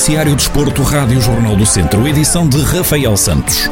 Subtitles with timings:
[0.00, 3.68] Noticiário Desporto, Rádio Jornal do Centro, edição de Rafael Santos.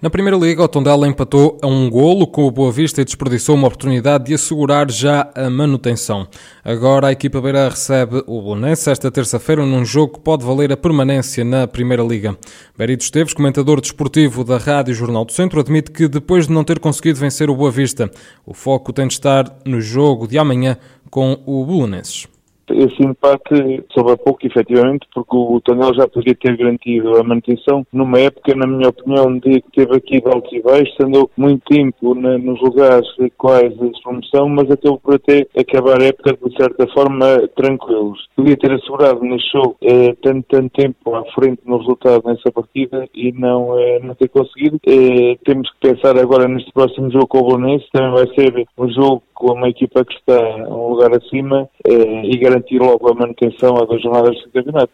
[0.00, 3.56] Na Primeira Liga, o Tondela empatou a um golo com o Boa Vista e desperdiçou
[3.56, 6.28] uma oportunidade de assegurar já a manutenção.
[6.64, 10.76] Agora a equipa beira recebe o Bolonense esta terça-feira num jogo que pode valer a
[10.76, 12.38] permanência na Primeira Liga.
[12.76, 16.78] Berito Esteves, comentador desportivo da Rádio Jornal do Centro, admite que depois de não ter
[16.78, 18.08] conseguido vencer o Boa Vista,
[18.46, 20.76] o foco tem de estar no jogo de amanhã
[21.10, 22.28] com o Bolonenses.
[22.70, 27.86] Esse empate soube a pouco, efetivamente, porque o Tondela já poderia ter garantido a manutenção
[27.92, 31.64] numa época, na minha opinião, de que teve aqui de altos e baixos, andou muito
[31.64, 36.86] tempo nos lugares quais de promoção, mas acabou por até acabar a época de certa
[36.88, 38.28] forma tranquilos.
[38.36, 43.08] Podia ter assegurado neste jogo eh, tanto, tanto tempo à frente no resultado nessa partida
[43.14, 44.78] e não, eh, não ter conseguido.
[44.86, 48.90] Eh, temos que pensar agora neste próximo jogo com o Bolonense, também vai ser um
[48.90, 50.36] jogo com uma equipa que está
[50.66, 54.90] um lugar acima eh, e garantir logo a manutenção a duas jornadas de campeonato.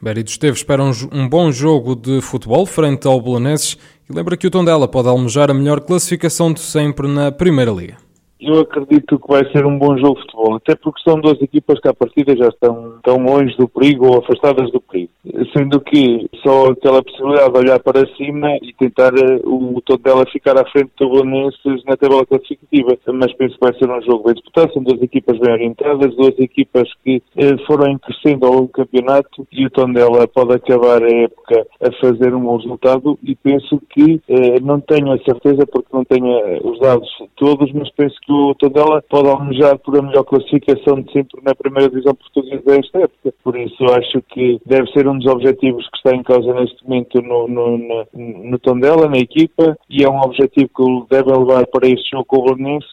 [0.00, 4.46] Berito Esteves espera um, um, bom jogo de futebol frente ao Belenenses e lembra que
[4.46, 8.05] o Tondela pode almejar a melhor classificação de sempre na Primeira Liga.
[8.38, 11.80] Eu acredito que vai ser um bom jogo de futebol, até porque são duas equipas
[11.80, 15.10] que à partida já estão tão longe do perigo ou afastadas do perigo.
[15.56, 20.24] Sendo que só aquela possibilidade de olhar para cima e tentar uh, o todo dela
[20.30, 22.98] ficar à frente do Belenenses na tabela classificativa.
[23.14, 26.38] Mas penso que vai ser um jogo bem disputado, são duas equipas bem orientadas, duas
[26.38, 31.10] equipas que uh, foram crescendo ao longo do campeonato e o Tondela pode acabar a
[31.10, 35.88] época a fazer um bom resultado e penso que uh, não tenho a certeza porque
[35.92, 36.26] não tenho
[36.70, 41.12] os dados todos, mas penso que o Tondela pode almejar por a melhor classificação de
[41.12, 43.34] sempre na primeira divisão portuguesa desta época.
[43.42, 47.22] Por isso acho que deve ser um dos objetivos que está em causa neste momento
[47.22, 48.06] no, no, no,
[48.50, 52.38] no Tondela, na equipa, e é um objetivo que devem levar para este jogo com
[52.38, 52.86] o Belenense,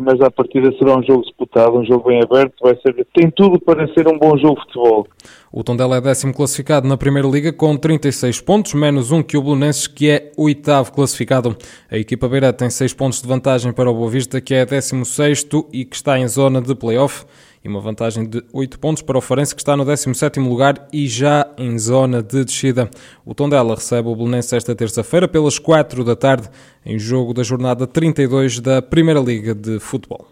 [0.00, 3.60] mas à partida será um jogo disputado, um jogo bem aberto, vai ser, tem tudo
[3.60, 5.06] para ser um bom jogo de futebol.
[5.52, 9.42] O Tondela é décimo classificado na Primeira Liga com 36 pontos, menos um que o
[9.42, 11.56] Belenenses, que é oitavo classificado.
[11.90, 14.79] A equipa beira tem 6 pontos de vantagem para o Boa Vista, que é décimo
[15.04, 17.24] sexto e que está em zona de play-off
[17.62, 21.06] e uma vantagem de 8 pontos para o Farense, que está no 17º lugar e
[21.06, 22.90] já em zona de descida.
[23.24, 26.48] O Tondela recebe o Belenense esta terça-feira pelas 4 da tarde,
[26.84, 30.26] em jogo da jornada 32 da Primeira Liga de Futebol.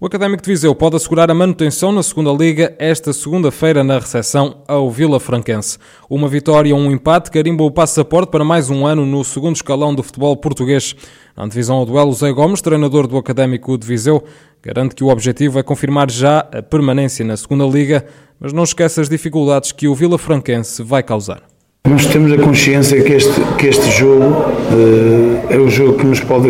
[0.00, 4.56] O Académico de Viseu pode assegurar a manutenção na segunda Liga esta segunda-feira na recepção
[4.66, 5.78] ao Vila Franquense.
[6.10, 9.94] Uma vitória ou um empate carimba o passaporte para mais um ano no segundo escalão
[9.94, 10.96] do futebol português.
[11.36, 14.22] Na divisão ao duelo, Zé Gomes, treinador do Académico de Viseu,
[14.64, 18.04] garante que o objetivo é confirmar já a permanência na segunda Liga,
[18.40, 21.42] mas não esquece as dificuldades que o Vila Franquense vai causar.
[21.86, 26.18] Nós temos a consciência que este, que este jogo uh, é o jogo que nos
[26.18, 26.48] pode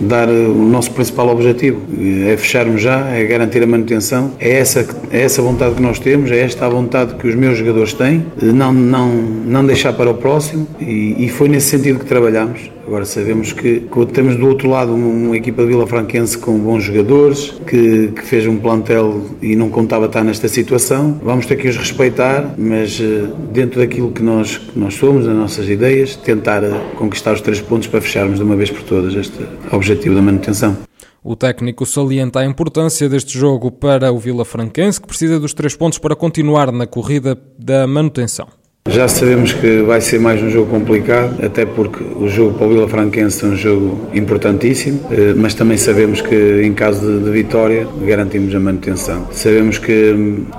[0.00, 1.82] dar o nosso principal objetivo.
[2.28, 4.30] É fecharmos já, é garantir a manutenção.
[4.38, 7.58] É essa, é essa vontade que nós temos, é esta a vontade que os meus
[7.58, 12.06] jogadores têm, não, não, não deixar para o próximo e, e foi nesse sentido que
[12.06, 12.75] trabalhamos.
[12.86, 13.82] Agora sabemos que,
[14.12, 18.22] temos do outro lado uma, uma, equipa de Vila Franquense com bons jogadores, que, que,
[18.22, 21.20] fez um plantel e não contava estar nesta situação.
[21.20, 25.34] Vamos ter que os respeitar, mas eh, dentro daquilo que nós, que nós somos, das
[25.34, 29.14] nossas ideias, tentar eh, conquistar os três pontos para fecharmos de uma vez por todas
[29.14, 30.76] este objetivo da manutenção.
[31.24, 35.74] O técnico salienta a importância deste jogo para o Vila Franquense, que precisa dos três
[35.74, 38.46] pontos para continuar na corrida da manutenção.
[38.88, 42.70] Já sabemos que vai ser mais um jogo complicado, até porque o jogo para o
[42.70, 47.86] Vila Franquense é um jogo importantíssimo, eh, mas também sabemos que em caso de, vitória
[48.06, 49.26] garantimos a manutenção.
[49.32, 50.14] Sabemos que,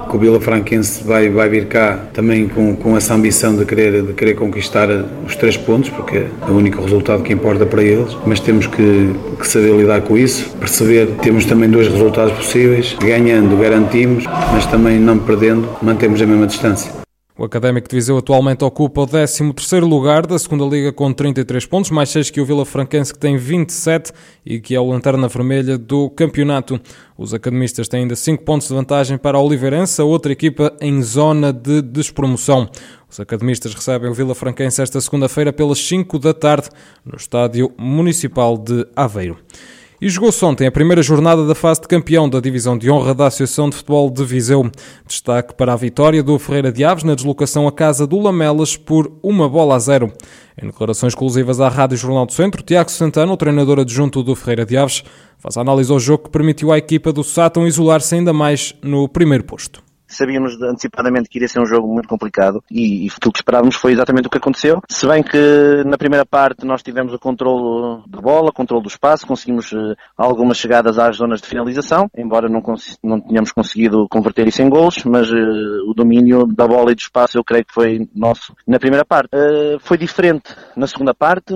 [0.10, 4.04] que, o Vila Franquense vai, vai vir cá também com, com essa ambição de querer,
[4.04, 4.90] de querer conquistar
[5.26, 9.16] os três pontos, porque é o único resultado que importa para eles, mas temos que,
[9.40, 14.66] que saber lidar com isso, perceber que temos também dois resultados possíveis, ganhando garantimos, mas
[14.66, 17.07] também não perdendo, mantemos a mesma distância.
[17.40, 21.92] O Académico de Viseu atualmente ocupa o 13º lugar da segunda Liga com 33 pontos,
[21.92, 24.12] mais 6 que o Vila Franquense que tem 27
[24.44, 26.82] e que é o lanterna vermelha do campeonato.
[27.16, 31.00] Os academistas têm ainda 5 pontos de vantagem para a Oliveirense, a outra equipa em
[31.04, 32.68] zona de despromoção.
[33.08, 36.70] Os academistas recebem o Vila Franquense esta segunda-feira pelas 5 da tarde
[37.06, 39.38] no Estádio Municipal de Aveiro.
[40.00, 43.26] E jogou-se ontem a primeira jornada da fase de campeão da Divisão de Honra da
[43.26, 44.70] Associação de Futebol de Viseu.
[45.08, 49.12] Destaque para a vitória do Ferreira de Aves na deslocação à casa do Lamelas por
[49.24, 50.14] uma bola a zero.
[50.62, 54.68] Em declarações exclusivas à Rádio Jornal do Centro, Tiago Santana, o treinador adjunto do Ferreira
[54.68, 55.04] de Aves,
[55.40, 59.46] faz análise ao jogo que permitiu à equipa do Sátão isolar-se ainda mais no primeiro
[59.46, 59.87] posto.
[60.08, 63.94] Sabíamos antecipadamente que iria ser um jogo muito complicado e, e aquilo que esperávamos foi
[63.94, 64.82] exatamente o que aconteceu.
[64.90, 69.28] Se bem que na primeira parte nós tivemos o controle da bola, controle do espaço,
[69.28, 72.62] conseguimos uh, algumas chegadas às zonas de finalização, embora não,
[73.04, 77.00] não tenhamos conseguido converter isso em gols, mas uh, o domínio da bola e do
[77.00, 79.30] espaço eu creio que foi nosso na primeira parte.
[79.36, 81.54] Uh, foi diferente na segunda parte,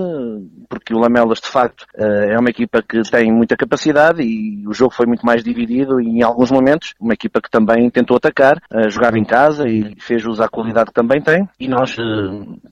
[0.68, 4.92] porque o Lamelas de facto é uma equipa que tem muita capacidade e o jogo
[4.92, 8.41] foi muito mais dividido e em alguns momentos uma equipa que também tentou atacar,
[8.88, 11.96] jogava em casa e fez uso à qualidade que também tem e nós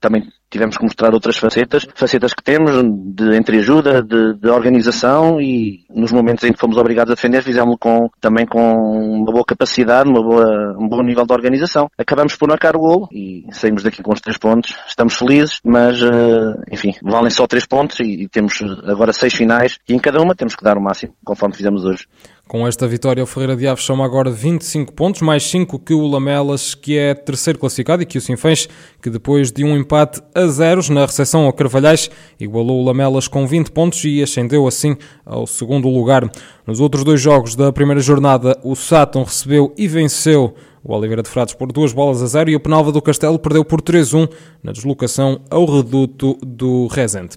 [0.00, 2.82] também tivemos que mostrar outras facetas, facetas que temos
[3.14, 7.76] de entreajuda, de, de organização e nos momentos em que fomos obrigados a defender fizemos
[7.78, 11.88] com, também com uma boa capacidade, uma boa, um bom nível de organização.
[11.96, 14.75] Acabamos por marcar o golo e saímos daqui com os três pontos.
[14.88, 19.78] Estamos felizes, mas uh, enfim, valem só três pontos e, e temos agora seis finais
[19.88, 22.06] e em cada uma temos que dar o máximo, conforme fizemos hoje.
[22.50, 26.05] Com esta vitória, o Ferreira de Aves soma agora 25 pontos, mais 5 que o
[26.08, 28.69] Lamelas, que é terceiro classificado, e que o Sinfãs,
[29.00, 32.11] que depois de um empate a zeros na recepção ao Carvalhais,
[32.41, 36.29] igualou o Lamelas com 20 pontos e ascendeu assim ao segundo lugar.
[36.67, 41.29] Nos outros dois jogos da primeira jornada, o Sátão recebeu e venceu o Oliveira de
[41.29, 44.29] Frades por duas bolas a zero e o Penalva do Castelo perdeu por 3-1
[44.61, 47.37] na deslocação ao reduto do Rezende.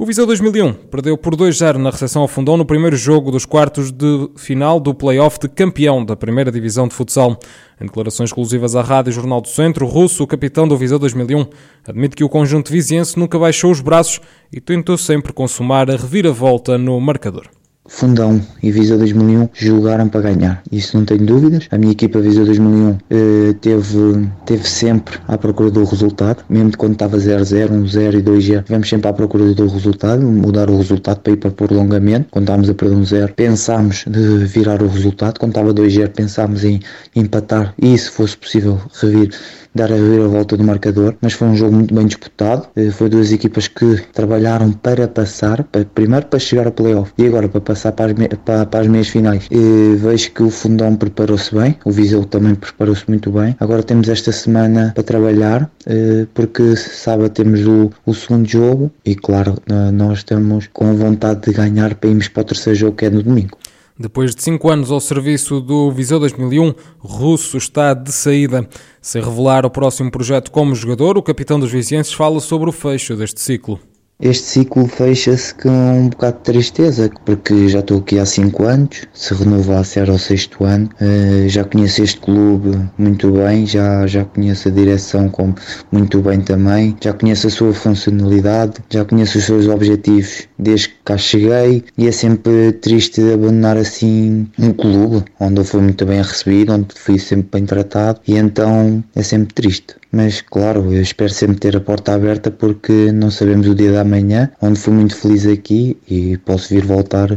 [0.00, 3.92] O Viseu 2001 perdeu por 2-0 na recepção ao Fundão no primeiro jogo dos quartos
[3.92, 7.38] de final do play-off de campeão da primeira divisão de futsal.
[7.78, 11.46] Em declarações exclusivas à Rádio Jornal do Centro, Russo, o capitão do Viseu 2001,
[11.86, 16.78] admite que o conjunto viziense nunca baixou os braços e tentou sempre consumar a reviravolta
[16.78, 17.50] no marcador.
[17.92, 21.66] Fundão e Visa 2001 jogaram para ganhar, isso não tenho dúvidas.
[21.72, 26.92] A minha equipa Visa 2001 eh, teve, teve sempre à procura do resultado, mesmo quando
[26.92, 31.32] estava 0-0, 1-0 e 2-0, tivemos sempre à procura do resultado, mudar o resultado para
[31.32, 32.28] ir para prolongamento.
[32.30, 36.80] Quando estávamos a perder 1-0, pensámos de virar o resultado, quando estava 2-0, pensámos em
[37.14, 39.30] empatar e, se fosse possível, revir
[39.74, 39.96] dar a
[40.28, 42.68] volta do marcador, mas foi um jogo muito bem disputado.
[42.76, 45.64] Eh, foi duas equipas que trabalharam para passar,
[45.94, 48.12] primeiro para chegar ao playoff e agora para passar para as,
[48.44, 49.46] para, para as meias finais.
[49.50, 53.56] E vejo que o Fundão preparou-se bem, o Viseu também preparou-se muito bem.
[53.60, 59.14] Agora temos esta semana para trabalhar, eh, porque sábado temos o, o segundo jogo e,
[59.14, 59.56] claro,
[59.92, 63.22] nós estamos com vontade de ganhar para irmos para o terceiro jogo que é no
[63.22, 63.56] domingo.
[64.00, 68.66] Depois de cinco anos ao serviço do Viseu 2001, Russo está de saída.
[69.02, 73.14] Sem revelar o próximo projeto como jogador, o capitão dos vizienses fala sobre o fecho
[73.14, 73.78] deste ciclo.
[74.22, 79.08] Este ciclo fecha-se com um bocado de tristeza, porque já estou aqui há 5 anos,
[79.14, 84.22] se renovasse era o sexto ano, uh, já conheço este clube muito bem, já, já
[84.26, 85.54] conheço a direção como
[85.90, 90.96] muito bem também, já conheço a sua funcionalidade, já conheço os seus objetivos desde que
[91.02, 96.18] cá cheguei e é sempre triste abandonar assim um clube onde eu fui muito bem
[96.18, 99.99] recebido, onde fui sempre bem tratado e então é sempre triste.
[100.12, 104.04] Mas claro, eu espero sempre ter a porta aberta porque não sabemos o dia da
[104.04, 107.30] manhã, onde fui muito feliz aqui e posso vir voltar.
[107.32, 107.36] Uh,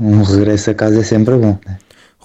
[0.00, 1.58] um regresso a casa é sempre bom.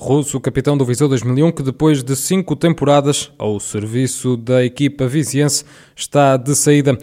[0.02, 5.66] Russo, capitão do Viseu 2001, que depois de cinco temporadas ao serviço da equipa viziense
[5.94, 6.98] está de saída.